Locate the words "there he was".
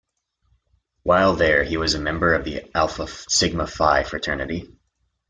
1.35-1.93